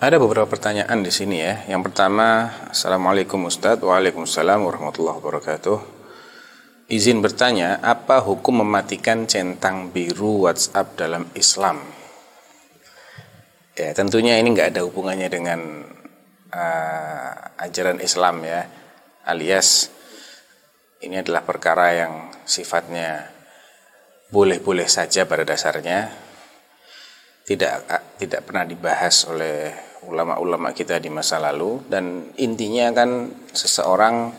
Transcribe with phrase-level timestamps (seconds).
[0.00, 1.60] Ada beberapa pertanyaan di sini ya.
[1.68, 5.76] Yang pertama, Assalamualaikum Ustadz, Waalaikumsalam warahmatullahi wabarakatuh.
[6.88, 11.84] Izin bertanya, apa hukum mematikan centang biru WhatsApp dalam Islam?
[13.76, 15.84] Ya, tentunya ini nggak ada hubungannya dengan
[16.48, 18.72] uh, ajaran Islam ya,
[19.28, 19.92] alias
[21.04, 23.28] ini adalah perkara yang sifatnya
[24.32, 26.08] boleh-boleh saja pada dasarnya,
[27.44, 27.84] tidak
[28.16, 31.82] tidak pernah dibahas oleh ulama-ulama kita di masa lalu.
[31.88, 34.32] Dan intinya kan seseorang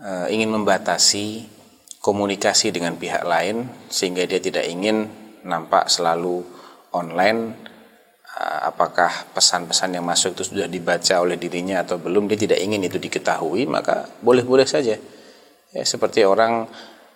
[0.00, 1.46] e, ingin membatasi
[2.00, 5.06] komunikasi dengan pihak lain sehingga dia tidak ingin
[5.44, 6.42] nampak selalu
[6.96, 7.54] online
[8.24, 12.82] e, apakah pesan-pesan yang masuk itu sudah dibaca oleh dirinya atau belum dia tidak ingin
[12.82, 14.96] itu diketahui maka boleh-boleh saja.
[15.70, 16.66] Ya seperti orang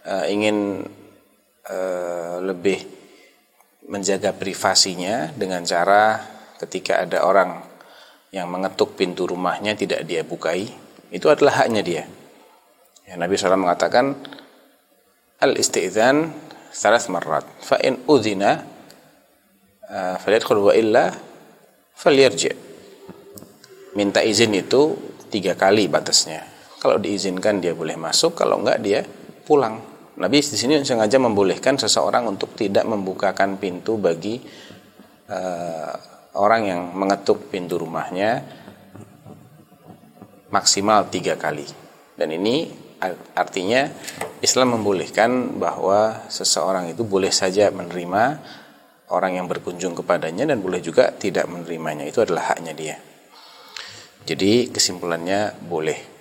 [0.06, 0.58] e, ingin
[2.44, 2.76] lebih
[3.88, 7.62] menjaga privasinya dengan cara ketika ada orang
[8.34, 10.66] yang mengetuk pintu rumahnya tidak dia bukai,
[11.14, 12.02] itu adalah haknya dia.
[13.06, 14.18] Ya, Nabi SAW mengatakan
[15.38, 16.34] al-isti'zan
[16.74, 17.46] salas marrat.
[17.62, 18.64] Fa in udhina
[19.86, 21.14] uh, falyadkhul wa illa
[21.94, 22.50] falyarji.
[23.94, 24.98] Minta izin itu
[25.30, 26.42] tiga kali batasnya.
[26.82, 29.00] Kalau diizinkan dia boleh masuk kalau enggak dia
[29.46, 29.78] pulang.
[30.14, 34.38] Nabi di sini sengaja membolehkan seseorang untuk tidak membukakan pintu bagi
[35.30, 38.42] uh, orang yang mengetuk pintu rumahnya
[40.50, 41.66] maksimal tiga kali.
[42.14, 42.70] Dan ini
[43.34, 43.90] artinya
[44.38, 48.38] Islam membolehkan bahwa seseorang itu boleh saja menerima
[49.10, 52.06] orang yang berkunjung kepadanya dan boleh juga tidak menerimanya.
[52.06, 52.96] Itu adalah haknya dia.
[54.24, 56.13] Jadi kesimpulannya boleh.